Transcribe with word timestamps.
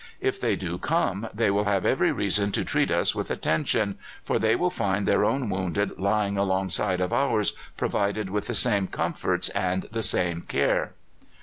If 0.19 0.41
they 0.41 0.55
do 0.55 0.79
come, 0.79 1.29
they 1.31 1.51
will 1.51 1.65
have 1.65 1.85
every 1.85 2.11
reason 2.11 2.51
to 2.53 2.65
treat 2.65 2.89
us 2.89 3.13
with 3.13 3.29
attention, 3.29 3.99
for 4.23 4.39
they 4.39 4.55
will 4.55 4.71
find 4.71 5.07
their 5.07 5.23
own 5.23 5.47
wounded 5.47 5.99
lying 5.99 6.39
alongside 6.39 6.99
of 6.99 7.13
ours, 7.13 7.53
provided 7.77 8.31
with 8.31 8.47
the 8.47 8.55
same 8.55 8.87
comforts 8.87 9.49
and 9.49 9.83
the 9.91 10.01
same 10.01 10.41
care." 10.41 10.93